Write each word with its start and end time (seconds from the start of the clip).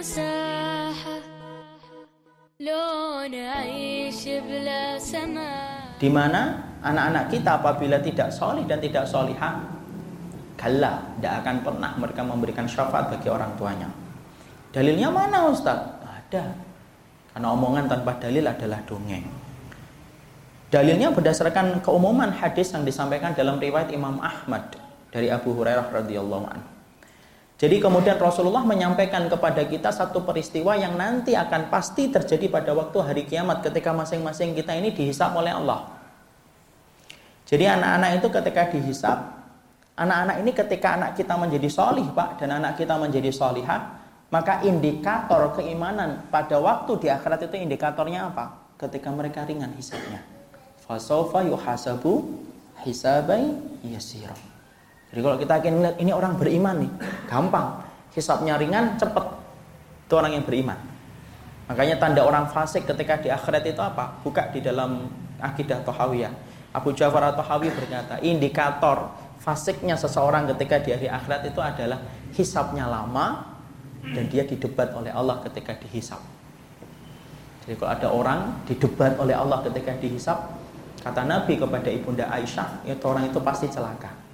ساحة 0.00 1.16
لو 2.60 3.20
نعيش 3.28 4.22
بلا 4.48 4.96
سماء 4.96 6.00
di 6.00 6.08
mana 6.08 6.56
anak-anak 6.80 7.28
kita 7.28 7.60
apabila 7.60 8.00
tidak 8.00 8.32
solih 8.32 8.64
dan 8.64 8.80
tidak 8.80 9.04
solihah 9.04 9.60
kalla 10.56 11.04
tidak 11.20 11.44
akan 11.44 11.56
pernah 11.60 11.92
mereka 12.00 12.24
memberikan 12.24 12.64
syafaat 12.64 13.12
bagi 13.12 13.28
orang 13.28 13.52
tuanya 13.60 13.88
dalilnya 14.72 15.12
mana 15.12 15.52
Ustaz? 15.52 16.00
ada 16.00 16.56
karena 17.36 17.48
omongan 17.52 17.84
tanpa 17.84 18.16
dalil 18.16 18.48
adalah 18.48 18.80
dongeng 18.88 19.28
dalilnya 20.72 21.12
berdasarkan 21.12 21.84
keumuman 21.84 22.32
hadis 22.32 22.72
yang 22.72 22.88
disampaikan 22.88 23.36
dalam 23.36 23.60
riwayat 23.60 23.92
Imam 23.92 24.16
Ahmad 24.24 24.72
dari 25.12 25.28
Abu 25.28 25.52
Hurairah 25.52 25.92
radhiyallahu 25.92 26.46
anhu 26.48 26.73
jadi 27.55 27.79
kemudian 27.79 28.19
Rasulullah 28.19 28.67
menyampaikan 28.67 29.31
kepada 29.31 29.63
kita 29.63 29.87
satu 29.95 30.27
peristiwa 30.27 30.75
yang 30.75 30.99
nanti 30.99 31.39
akan 31.39 31.71
pasti 31.71 32.11
terjadi 32.11 32.51
pada 32.51 32.75
waktu 32.75 32.97
hari 32.99 33.23
kiamat 33.23 33.63
ketika 33.63 33.95
masing-masing 33.95 34.51
kita 34.51 34.75
ini 34.75 34.91
dihisap 34.91 35.31
oleh 35.31 35.55
Allah. 35.55 35.87
Jadi 37.47 37.63
anak-anak 37.63 38.11
itu 38.19 38.27
ketika 38.27 38.61
dihisap, 38.75 39.17
anak-anak 39.95 40.35
ini 40.43 40.51
ketika 40.51 40.87
anak 40.99 41.11
kita 41.15 41.39
menjadi 41.39 41.69
solih 41.71 42.07
pak 42.11 42.43
dan 42.43 42.59
anak 42.59 42.75
kita 42.75 42.99
menjadi 42.99 43.31
solihah, 43.31 44.03
maka 44.35 44.59
indikator 44.67 45.55
keimanan 45.55 46.27
pada 46.27 46.59
waktu 46.59 46.91
di 46.99 47.07
akhirat 47.07 47.47
itu 47.47 47.55
indikatornya 47.55 48.35
apa? 48.35 48.75
Ketika 48.75 49.07
mereka 49.15 49.47
ringan 49.47 49.71
hisapnya. 49.79 50.19
Fasofa 50.83 51.39
yuhasabu 51.47 52.35
hisabai 52.83 53.47
yasira. 53.87 54.35
Jadi 55.15 55.19
kalau 55.23 55.37
kita 55.39 55.53
akan 55.63 55.73
lihat 55.79 55.97
ini 56.03 56.11
orang 56.11 56.35
beriman 56.35 56.75
nih, 56.83 56.91
gampang. 57.35 57.83
Hisapnya 58.15 58.55
ringan, 58.55 58.95
cepet. 58.95 59.25
Itu 60.07 60.15
orang 60.15 60.39
yang 60.39 60.47
beriman. 60.47 60.79
Makanya 61.67 61.99
tanda 61.99 62.23
orang 62.23 62.47
fasik 62.47 62.87
ketika 62.87 63.19
di 63.19 63.27
akhirat 63.27 63.67
itu 63.67 63.81
apa? 63.83 64.15
Buka 64.23 64.47
di 64.55 64.63
dalam 64.63 65.11
akidah 65.43 65.83
Tohawiyah. 65.83 66.31
Abu 66.71 66.95
Ja'far 66.95 67.35
Tohawi 67.35 67.71
berkata, 67.71 68.19
indikator 68.23 69.11
fasiknya 69.39 69.95
seseorang 69.95 70.47
ketika 70.55 70.79
di 70.79 70.89
hari 70.95 71.07
akhirat 71.07 71.47
itu 71.47 71.59
adalah 71.59 71.99
hisapnya 72.35 72.87
lama 72.87 73.55
dan 74.11 74.27
dia 74.27 74.43
didebat 74.43 74.91
oleh 74.93 75.09
Allah 75.09 75.41
ketika 75.47 75.73
dihisap. 75.79 76.19
Jadi 77.65 77.73
kalau 77.79 77.91
ada 77.91 78.07
orang 78.11 78.39
didebat 78.69 79.17
oleh 79.17 79.33
Allah 79.33 79.63
ketika 79.65 79.97
dihisap, 79.97 80.37
kata 81.01 81.25
Nabi 81.25 81.57
kepada 81.57 81.89
Ibunda 81.89 82.29
Aisyah, 82.29 82.85
itu 82.85 83.03
orang 83.07 83.25
itu 83.25 83.39
pasti 83.41 83.65
celaka. 83.71 84.24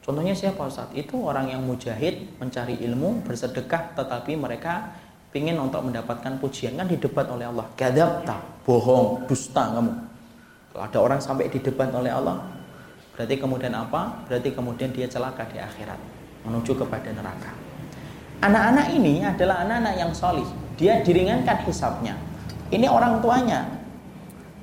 Contohnya 0.00 0.32
siapa 0.32 0.64
Ustaz? 0.64 0.88
Itu 0.96 1.20
orang 1.20 1.52
yang 1.52 1.60
mujahid, 1.60 2.40
mencari 2.40 2.80
ilmu, 2.80 3.20
bersedekah, 3.20 3.92
tetapi 3.92 4.32
mereka 4.32 4.96
ingin 5.36 5.60
untuk 5.60 5.84
mendapatkan 5.84 6.40
pujian 6.40 6.74
kan 6.74 6.88
didebat 6.88 7.28
oleh 7.28 7.44
Allah. 7.46 7.68
Gadab 7.76 8.24
tak, 8.24 8.40
bohong, 8.64 9.28
dusta 9.28 9.76
kamu. 9.76 9.92
Kalau 10.72 10.84
ada 10.86 10.98
orang 10.98 11.20
sampai 11.20 11.52
didebat 11.52 11.92
oleh 11.92 12.08
Allah, 12.08 12.40
berarti 13.12 13.36
kemudian 13.36 13.76
apa? 13.76 14.24
Berarti 14.24 14.48
kemudian 14.56 14.88
dia 14.88 15.04
celaka 15.04 15.44
di 15.52 15.60
akhirat, 15.60 16.00
menuju 16.48 16.72
kepada 16.80 17.12
neraka. 17.12 17.52
Anak-anak 18.40 18.96
ini 18.96 19.20
adalah 19.20 19.68
anak-anak 19.68 19.94
yang 20.00 20.12
solih. 20.16 20.48
Dia 20.80 21.04
diringankan 21.04 21.60
hisapnya. 21.68 22.16
Ini 22.72 22.88
orang 22.88 23.20
tuanya. 23.20 23.68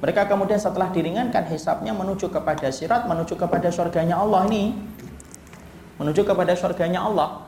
Mereka 0.02 0.25
kemudian 0.25 0.58
setelah 0.58 0.89
diringankan 0.89 1.45
hisapnya 1.45 1.93
menuju 1.93 2.33
kepada 2.33 2.73
sirat, 2.73 3.05
menuju 3.05 3.38
kepada 3.38 3.69
surganya 3.69 4.17
Allah 4.17 4.49
ini 4.49 4.73
menuju 5.97 6.21
kepada 6.23 6.53
surganya 6.53 7.05
Allah. 7.05 7.45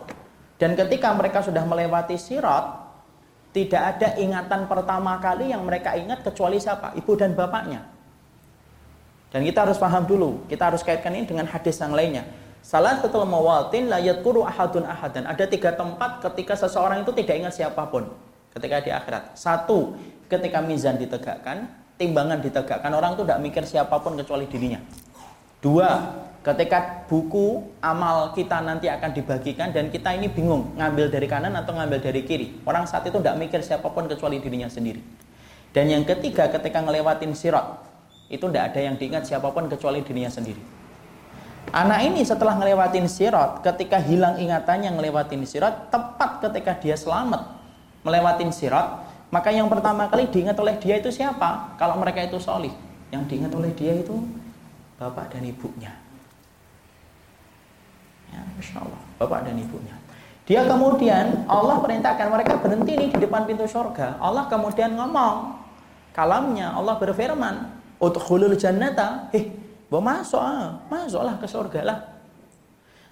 Dan 0.59 0.75
ketika 0.75 1.15
mereka 1.15 1.39
sudah 1.39 1.63
melewati 1.63 2.19
sirat, 2.19 2.89
tidak 3.55 3.81
ada 3.95 4.19
ingatan 4.19 4.69
pertama 4.69 5.17
kali 5.17 5.49
yang 5.49 5.63
mereka 5.65 5.95
ingat 5.95 6.21
kecuali 6.21 6.61
siapa? 6.61 6.93
Ibu 6.93 7.11
dan 7.17 7.33
bapaknya. 7.33 7.81
Dan 9.29 9.45
kita 9.45 9.65
harus 9.65 9.77
paham 9.77 10.09
dulu, 10.09 10.45
kita 10.49 10.73
harus 10.73 10.81
kaitkan 10.81 11.13
ini 11.13 11.25
dengan 11.25 11.45
hadis 11.45 11.77
yang 11.77 11.93
lainnya. 11.93 12.25
Salah 12.59 12.99
satu 12.99 13.23
mawatin 13.23 13.87
la 13.87 14.01
yadkuru 14.01 14.43
ahadun 14.43 14.83
ahadan. 14.83 15.25
Ada 15.29 15.47
tiga 15.47 15.73
tempat 15.73 16.19
ketika 16.27 16.59
seseorang 16.59 17.07
itu 17.07 17.13
tidak 17.15 17.35
ingat 17.39 17.53
siapa 17.55 17.87
pun 17.87 18.09
ketika 18.53 18.83
di 18.83 18.91
akhirat. 18.91 19.37
Satu, 19.37 19.95
ketika 20.27 20.59
mizan 20.59 20.97
ditegakkan, 20.99 21.69
timbangan 21.95 22.41
ditegakkan, 22.41 22.91
orang 22.91 23.15
itu 23.15 23.23
tidak 23.23 23.39
mikir 23.41 23.63
siapa 23.63 23.95
pun 24.01 24.17
kecuali 24.17 24.45
dirinya. 24.49 24.81
Dua, 25.63 25.89
ketika 26.39 27.03
buku 27.11 27.67
amal 27.83 28.31
kita 28.31 28.63
nanti 28.63 28.87
akan 28.87 29.11
dibagikan 29.11 29.75
dan 29.75 29.91
kita 29.91 30.15
ini 30.15 30.31
bingung 30.31 30.71
ngambil 30.79 31.11
dari 31.11 31.27
kanan 31.27 31.51
atau 31.59 31.75
ngambil 31.75 31.99
dari 31.99 32.23
kiri. 32.23 32.63
Orang 32.63 32.87
saat 32.87 33.03
itu 33.03 33.19
tidak 33.19 33.35
mikir 33.35 33.59
siapa 33.59 33.91
pun 33.91 34.07
kecuali 34.07 34.39
dirinya 34.39 34.71
sendiri. 34.71 35.03
Dan 35.69 35.85
yang 35.91 36.01
ketiga, 36.07 36.49
ketika 36.49 36.81
ngelewatin 36.81 37.37
sirat, 37.37 37.85
itu 38.31 38.41
tidak 38.49 38.73
ada 38.73 38.79
yang 38.81 38.95
diingat 38.97 39.29
siapa 39.29 39.53
pun 39.53 39.69
kecuali 39.69 40.01
dirinya 40.01 40.31
sendiri. 40.31 40.57
Anak 41.69 42.01
ini 42.01 42.25
setelah 42.25 42.57
ngelewatin 42.57 43.05
sirat, 43.05 43.61
ketika 43.61 44.01
hilang 44.01 44.41
ingatannya 44.41 44.89
ngelewatin 44.89 45.45
sirat, 45.45 45.93
tepat 45.93 46.41
ketika 46.49 46.73
dia 46.81 46.97
selamat 46.97 47.45
melewatin 48.01 48.49
sirat, 48.49 49.05
maka 49.29 49.53
yang 49.53 49.69
pertama 49.69 50.09
kali 50.09 50.25
diingat 50.25 50.57
oleh 50.57 50.81
dia 50.81 50.97
itu 50.97 51.13
siapa? 51.13 51.77
Kalau 51.77 52.01
mereka 52.01 52.25
itu 52.25 52.41
solih, 52.41 52.73
yang 53.13 53.29
diingat 53.29 53.53
oleh 53.53 53.69
dia 53.77 53.93
itu 53.93 54.17
bapak 54.97 55.37
dan 55.37 55.45
ibunya. 55.45 55.93
Ya, 58.59 58.75
Masya 58.75 58.77
Allah, 58.83 59.01
bapak 59.15 59.39
dan 59.47 59.55
ibunya. 59.55 59.95
Dia 60.43 60.67
kemudian, 60.67 61.47
Allah 61.47 61.79
perintahkan 61.79 62.27
mereka 62.27 62.59
berhenti 62.59 62.91
nih 62.99 63.09
di 63.15 63.19
depan 63.23 63.47
pintu 63.47 63.63
surga. 63.63 64.19
Allah 64.19 64.51
kemudian 64.51 64.99
ngomong, 64.99 65.55
kalamnya 66.11 66.75
Allah 66.75 66.99
berfirman, 66.99 67.55
Udkhulul 68.03 68.59
jannata, 68.59 69.31
heh, 69.31 69.47
mau 69.87 70.03
masuk, 70.03 70.43
ah, 70.43 70.75
masuklah 70.91 71.39
ke 71.39 71.47
surga 71.47 71.81
lah. 71.87 71.99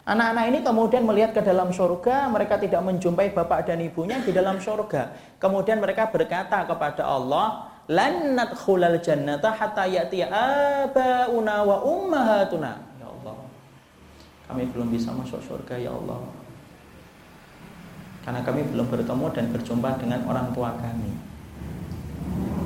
Anak-anak 0.07 0.43
ini 0.51 0.59
kemudian 0.63 1.03
melihat 1.03 1.35
ke 1.35 1.41
dalam 1.43 1.71
surga, 1.71 2.31
mereka 2.31 2.55
tidak 2.59 2.79
menjumpai 2.79 3.31
bapak 3.35 3.67
dan 3.67 3.83
ibunya 3.83 4.19
di 4.23 4.31
dalam 4.31 4.59
surga. 4.59 5.35
Kemudian 5.39 5.83
mereka 5.83 6.07
berkata 6.07 6.63
kepada 6.63 7.03
Allah, 7.03 7.67
lan 7.91 8.35
nadkhulal 8.35 8.99
jannata 9.03 9.51
hatta 9.51 9.83
ya'tiya 9.83 10.27
abauna 10.87 11.55
wa 11.67 11.83
ummahatuna. 11.83 12.96
Kami 14.47 14.63
belum 14.71 14.87
bisa 14.89 15.11
masuk 15.11 15.43
surga 15.43 15.75
ya 15.75 15.91
Allah. 15.91 16.23
Karena 18.23 18.43
kami 18.43 18.63
belum 18.71 18.87
bertemu 18.91 19.25
dan 19.31 19.45
berjumpa 19.55 19.89
dengan 19.99 20.19
orang 20.27 20.51
tua 20.51 20.75
kami. 20.75 21.11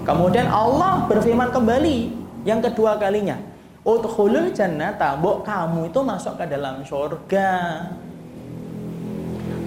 Kemudian 0.01 0.49
Allah 0.49 1.05
berfirman 1.05 1.53
kembali 1.53 1.97
yang 2.45 2.61
kedua 2.61 2.97
kalinya. 2.97 3.37
Udkhulul 3.81 4.53
jannata, 4.53 5.17
mbok 5.17 5.41
kamu 5.41 5.89
itu 5.89 5.99
masuk 6.05 6.37
ke 6.37 6.45
dalam 6.49 6.85
surga. 6.85 7.49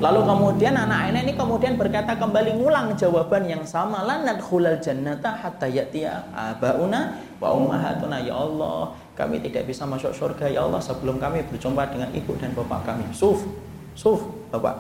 Lalu 0.03 0.21
kemudian 0.27 0.75
anak-anak 0.75 1.23
ini 1.23 1.33
kemudian 1.39 1.75
berkata 1.79 2.19
kembali 2.19 2.59
ngulang 2.59 2.99
jawaban 2.99 3.47
yang 3.47 3.63
sama 3.63 4.03
lanat 4.03 4.43
khulal 4.43 4.77
jannata 4.83 5.33
hatta 5.33 5.71
ya'tiya 5.71 6.35
abauna 6.35 7.17
wa 7.39 7.55
ummahatuna 7.55 8.19
ya 8.21 8.35
Allah 8.35 8.91
kami 9.15 9.39
tidak 9.39 9.71
bisa 9.71 9.87
masuk 9.87 10.11
surga 10.11 10.51
ya 10.51 10.67
Allah 10.67 10.83
sebelum 10.83 11.23
kami 11.23 11.47
berjumpa 11.47 11.87
dengan 11.87 12.11
ibu 12.11 12.35
dan 12.35 12.51
bapak 12.51 12.83
kami. 12.83 13.07
Suf 13.15 13.47
suf 13.95 14.27
bapak. 14.51 14.75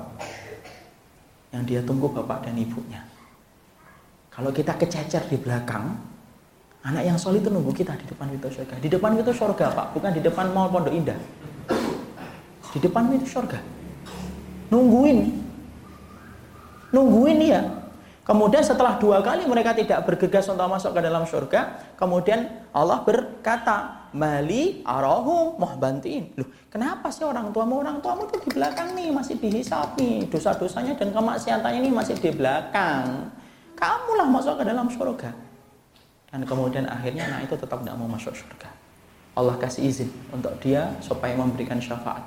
Yang 1.54 1.62
dia 1.70 1.80
tunggu 1.86 2.10
bapak 2.10 2.50
dan 2.50 2.58
ibunya. 2.58 2.98
Kalau 4.34 4.50
kita 4.50 4.74
kececer 4.74 5.30
di 5.30 5.38
belakang 5.38 5.94
anak 6.82 7.06
yang 7.06 7.14
solid 7.14 7.46
itu 7.46 7.50
nunggu 7.54 7.70
kita 7.70 7.94
di 7.94 8.10
depan 8.10 8.26
pintu 8.26 8.50
surga. 8.50 8.74
Di 8.82 8.90
depan 8.90 9.14
pintu 9.14 9.30
surga 9.30 9.70
pak 9.70 9.86
bukan 9.94 10.10
di 10.10 10.20
depan 10.20 10.50
mall 10.50 10.66
pondok 10.66 10.90
indah. 10.90 11.18
Di 12.74 12.78
depan 12.82 13.06
pintu 13.06 13.30
surga. 13.30 13.62
Nungguin. 14.75 15.30
Nungguin 16.90 17.38
ya 17.38 17.62
kemudian 18.25 18.64
setelah 18.64 18.96
dua 18.96 19.20
kali 19.20 19.46
mereka 19.46 19.76
tidak 19.76 20.02
bergegas 20.08 20.48
untuk 20.48 20.64
masuk 20.64 20.96
ke 20.96 21.00
dalam 21.04 21.28
surga 21.28 21.92
kemudian 22.00 22.48
Allah 22.72 23.04
berkata 23.04 24.03
mali 24.14 24.81
arahu 24.87 25.58
muhbantin 25.58 26.31
loh 26.38 26.46
kenapa 26.70 27.11
sih 27.11 27.26
orang 27.26 27.50
tuamu 27.50 27.82
orang 27.82 27.99
tuamu 27.99 28.31
itu 28.31 28.38
di 28.46 28.50
belakang 28.55 28.94
nih 28.94 29.11
masih 29.11 29.34
dihisap 29.38 29.99
nih. 29.99 30.26
Dosa-dosanya 30.31 30.94
dan 30.94 31.11
kemaksiatannya 31.11 31.78
ini 31.82 31.90
masih 31.90 32.14
di 32.19 32.31
belakang. 32.31 33.31
Kamulah 33.75 34.28
masuk 34.31 34.62
ke 34.62 34.64
dalam 34.64 34.87
surga. 34.87 35.31
Dan 36.31 36.43
kemudian 36.43 36.87
akhirnya 36.90 37.31
anak 37.31 37.50
itu 37.50 37.55
tetap 37.58 37.78
tidak 37.82 37.94
mau 37.99 38.11
masuk 38.11 38.34
surga. 38.34 38.70
Allah 39.34 39.58
kasih 39.58 39.87
izin 39.87 40.11
untuk 40.31 40.55
dia 40.62 40.94
supaya 41.02 41.34
memberikan 41.34 41.78
syafaat. 41.82 42.22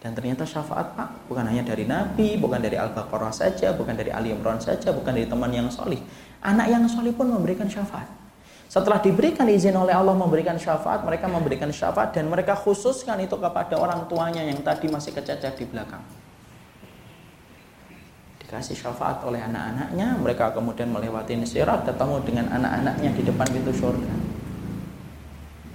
Dan 0.00 0.12
ternyata 0.12 0.44
syafaat 0.44 0.92
Pak 0.92 1.32
bukan 1.32 1.48
hanya 1.48 1.64
dari 1.64 1.88
Nabi, 1.88 2.36
bukan 2.36 2.60
dari 2.60 2.76
Al-Baqarah 2.76 3.32
saja, 3.32 3.72
bukan 3.72 3.96
dari 3.96 4.12
Ali 4.12 4.36
Imran 4.36 4.60
saja, 4.60 4.92
bukan 4.92 5.16
dari 5.16 5.24
teman 5.24 5.48
yang 5.48 5.68
solih. 5.72 6.00
Anak 6.44 6.68
yang 6.68 6.84
solih 6.84 7.16
pun 7.16 7.32
memberikan 7.32 7.64
syafaat. 7.64 8.23
Setelah 8.74 8.98
diberikan 8.98 9.46
izin 9.46 9.78
oleh 9.78 9.94
Allah 9.94 10.18
memberikan 10.18 10.58
syafaat, 10.58 11.06
mereka 11.06 11.30
memberikan 11.30 11.70
syafaat 11.70 12.10
dan 12.10 12.26
mereka 12.26 12.58
khususkan 12.58 13.22
itu 13.22 13.38
kepada 13.38 13.78
orang 13.78 14.10
tuanya 14.10 14.42
yang 14.42 14.58
tadi 14.66 14.90
masih 14.90 15.14
kececer 15.14 15.54
di 15.54 15.62
belakang. 15.70 16.02
dikasih 18.42 18.76
syafaat 18.76 19.24
oleh 19.24 19.40
anak-anaknya 19.40 20.20
mereka 20.20 20.52
kemudian 20.52 20.90
melewati 20.92 21.38
sirat 21.48 21.86
ketemu 21.86 22.18
dengan 22.26 22.46
anak-anaknya 22.50 23.10
di 23.14 23.22
depan 23.22 23.46
pintu 23.46 23.72
surga. 23.72 24.14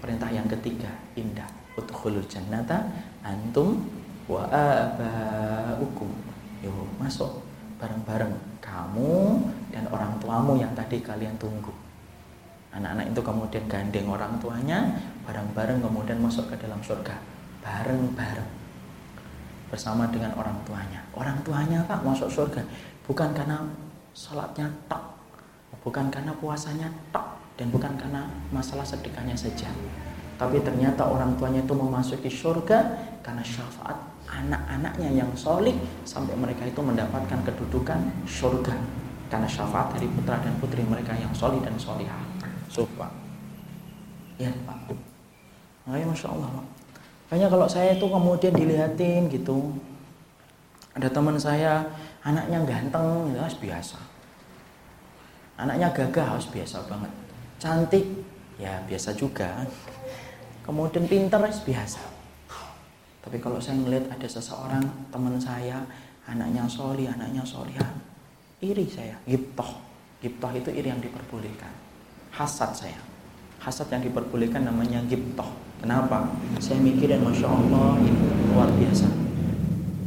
Perintah 0.04 0.30
yang 0.36 0.45
ketiga 0.60 0.92
indah. 1.16 1.48
Udkhulul 1.80 2.28
jannata 2.28 2.84
antum 3.24 3.80
wa 4.28 4.44
abaukum. 4.52 6.12
Yo 6.62 6.72
masuk 7.00 7.48
bareng-bareng 7.80 8.60
kamu 8.60 9.40
dan 9.72 9.88
orang 9.88 10.19
tuamu 10.19 10.60
yang 10.60 10.75
tadi 10.75 11.00
kalian 11.00 11.40
tunggu 11.40 11.89
anak-anak 12.69 13.10
itu 13.10 13.21
kemudian 13.21 13.63
gandeng 13.66 14.07
orang 14.10 14.38
tuanya 14.38 14.94
bareng-bareng 15.25 15.81
kemudian 15.81 16.18
masuk 16.21 16.50
ke 16.50 16.56
dalam 16.57 16.80
surga. 16.81 17.18
Bareng-bareng. 17.66 18.50
Bersama 19.69 20.10
dengan 20.10 20.33
orang 20.33 20.57
tuanya. 20.66 21.01
Orang 21.13 21.38
tuanya 21.45 21.86
pak 21.86 22.01
masuk 22.01 22.30
surga. 22.30 22.62
Bukan 23.06 23.33
karena 23.33 23.62
sholatnya 24.13 24.69
tok. 24.89 25.18
Bukan 25.86 26.10
karena 26.10 26.33
puasanya 26.38 26.89
tok. 27.13 27.38
Dan 27.60 27.69
bukan 27.69 27.92
karena 28.00 28.24
masalah 28.56 28.88
sedekahnya 28.88 29.36
saja 29.36 29.68
tapi 30.39 30.63
ternyata 30.63 31.04
orang 31.04 31.36
tuanya 31.36 31.60
itu 31.60 31.75
memasuki 31.75 32.31
surga 32.31 32.80
karena 33.19 33.44
syafaat 33.44 34.00
anak-anaknya 34.24 35.12
yang 35.12 35.27
solid 35.36 35.75
sampai 36.07 36.31
mereka 36.39 36.63
itu 36.63 36.80
mendapatkan 36.80 37.44
kedudukan 37.44 38.00
surga. 38.24 38.71
Karena 39.27 39.45
syafaat 39.45 40.00
dari 40.00 40.07
putra 40.07 40.39
dan 40.39 40.56
putri 40.63 40.81
mereka 40.88 41.12
yang 41.12 41.36
solid 41.36 41.60
dan 41.60 41.75
solihah. 41.75 42.29
So, 42.69 42.86
Pak. 42.95 43.10
Ya, 44.38 44.54
Pak. 44.63 44.94
Makanya 45.89 46.06
Masya 46.13 46.30
Allah, 46.30 46.50
Pak. 46.62 46.68
Makanya 47.27 47.48
kalau 47.50 47.68
saya 47.69 47.98
itu 47.98 48.06
kemudian 48.06 48.54
dilihatin 48.54 49.30
gitu, 49.30 49.74
ada 50.94 51.10
teman 51.10 51.38
saya, 51.38 51.86
anaknya 52.21 52.62
ganteng, 52.66 53.33
ya 53.33 53.45
biasa. 53.45 53.98
Anaknya 55.60 55.92
gagah, 55.92 56.38
harus 56.38 56.48
biasa 56.50 56.86
banget. 56.88 57.12
Cantik, 57.60 58.06
ya 58.62 58.80
biasa 58.86 59.12
juga. 59.18 59.66
Kemudian 60.63 61.10
pinter, 61.10 61.42
biasa. 61.42 62.01
Tapi 63.19 63.38
kalau 63.44 63.60
saya 63.60 63.75
melihat 63.77 64.10
ada 64.13 64.27
seseorang 64.30 64.86
teman 65.12 65.36
saya, 65.42 65.83
anaknya 66.30 66.63
soli, 66.69 67.10
anaknya 67.10 67.44
solihan, 67.44 67.94
iri 68.63 68.88
saya, 68.88 69.18
giptoh. 69.27 69.69
Giptoh 70.24 70.51
itu 70.56 70.69
iri 70.71 70.88
yang 70.89 71.01
diperbolehkan. 71.04 71.89
Hasad 72.34 72.72
saya. 72.74 73.00
Hasad 73.60 73.92
yang 73.92 74.04
diperbolehkan 74.06 74.64
namanya 74.64 75.04
giptoh. 75.06 75.50
Kenapa? 75.80 76.28
Saya 76.60 76.80
mikirin 76.84 77.24
Masya 77.24 77.48
Allah 77.48 77.96
ini 78.04 78.12
luar 78.52 78.68
biasa. 78.76 79.08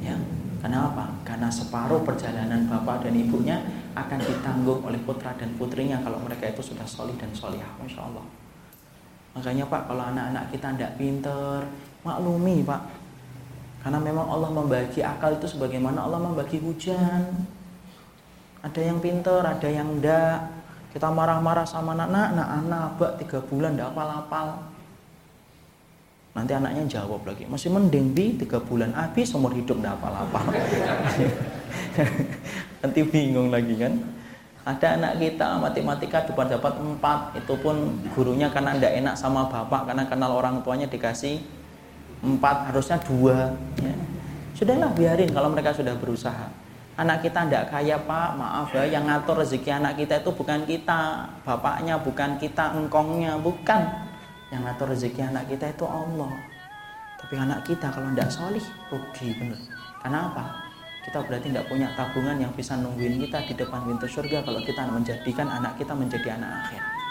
Ya, 0.04 0.16
kenapa? 0.60 1.08
Karena 1.24 1.48
separuh 1.48 2.04
perjalanan 2.04 2.68
bapak 2.68 3.08
dan 3.08 3.16
ibunya 3.16 3.56
akan 3.96 4.20
ditanggung 4.20 4.84
oleh 4.84 5.00
putra 5.00 5.32
dan 5.36 5.52
putrinya 5.56 6.00
kalau 6.04 6.20
mereka 6.20 6.48
itu 6.52 6.60
sudah 6.60 6.84
solid 6.84 7.16
dan 7.16 7.32
solihah. 7.32 7.72
Masya 7.80 8.00
Allah. 8.04 8.24
Makanya 9.32 9.64
Pak, 9.64 9.88
kalau 9.88 10.04
anak-anak 10.12 10.44
kita 10.52 10.76
tidak 10.76 10.92
pinter, 11.00 11.64
maklumi 12.04 12.60
Pak. 12.60 12.82
Karena 13.82 13.98
memang 13.98 14.28
Allah 14.28 14.50
membagi 14.52 15.00
akal 15.02 15.40
itu 15.40 15.48
sebagaimana 15.48 16.04
Allah 16.04 16.20
membagi 16.20 16.60
hujan. 16.60 17.48
Ada 18.62 18.78
yang 18.92 19.02
pinter, 19.02 19.42
ada 19.42 19.66
yang 19.66 19.98
enggak. 19.98 20.61
Kita 20.92 21.08
marah-marah 21.08 21.64
sama 21.64 21.96
anak, 21.96 22.36
nak 22.36 22.46
anak, 22.62 23.00
bak 23.00 23.12
tiga 23.16 23.40
bulan 23.40 23.72
enggak 23.72 23.96
apal-apal. 23.96 24.60
Nanti 26.36 26.52
anaknya 26.52 27.00
jawab 27.00 27.24
lagi, 27.24 27.48
masih 27.48 27.72
mending 27.72 28.12
bi 28.12 28.36
tiga 28.36 28.60
bulan 28.60 28.92
habis 28.92 29.32
umur 29.32 29.56
hidup 29.56 29.80
enggak 29.80 29.96
apal-apal. 29.96 30.44
Nanti 32.84 33.00
bingung 33.08 33.48
lagi 33.48 33.72
kan. 33.80 33.96
Ada 34.62 35.00
anak 35.00 35.12
kita 35.18 35.58
matematika 35.58 36.22
dapat 36.28 36.54
dapat 36.54 36.78
empat, 36.78 37.40
itu 37.40 37.54
pun 37.58 37.98
gurunya 38.14 38.46
karena 38.52 38.76
tidak 38.76 38.92
enak 39.02 39.14
sama 39.18 39.50
bapak 39.50 39.90
karena 39.90 40.06
kenal 40.06 40.38
orang 40.38 40.62
tuanya 40.62 40.86
dikasih 40.86 41.40
empat 42.22 42.70
harusnya 42.70 43.00
dua. 43.02 43.50
Ya. 43.82 43.96
Sudahlah 44.54 44.94
biarin 44.94 45.32
kalau 45.32 45.50
mereka 45.50 45.74
sudah 45.74 45.96
berusaha. 45.98 46.61
Anak 46.92 47.24
kita 47.24 47.48
tidak 47.48 47.72
kaya 47.72 47.96
pak, 47.96 48.36
maaf 48.36 48.68
ya, 48.76 48.84
yang 48.84 49.08
ngatur 49.08 49.40
rezeki 49.40 49.80
anak 49.80 49.96
kita 49.96 50.20
itu 50.20 50.30
bukan 50.32 50.60
kita, 50.68 51.24
bapaknya 51.40 51.96
bukan 51.96 52.36
kita, 52.36 52.76
engkongnya 52.76 53.40
bukan. 53.40 53.80
Yang 54.52 54.60
ngatur 54.68 54.86
rezeki 54.92 55.20
anak 55.32 55.48
kita 55.48 55.72
itu 55.72 55.88
Allah. 55.88 56.32
Tapi 57.16 57.34
anak 57.40 57.64
kita 57.64 57.88
kalau 57.88 58.12
tidak 58.12 58.28
solih, 58.28 58.66
rugi 58.92 59.28
bener. 59.40 59.60
Kenapa? 60.04 60.72
kita 61.02 61.18
berarti 61.26 61.50
tidak 61.50 61.66
punya 61.66 61.90
tabungan 61.98 62.38
yang 62.38 62.52
bisa 62.54 62.78
nungguin 62.78 63.18
kita 63.26 63.42
di 63.50 63.54
depan 63.58 63.82
pintu 63.82 64.06
surga 64.06 64.38
kalau 64.46 64.62
kita 64.62 64.86
menjadikan 64.86 65.50
anak 65.50 65.74
kita 65.74 65.92
menjadi 65.98 66.38
anak 66.38 66.50
akhir. 66.62 67.01